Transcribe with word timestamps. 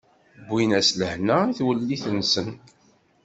Wwin-as 0.49 0.89
lehna 0.99 1.37
i 1.49 1.53
twellit-nsen. 1.57 2.49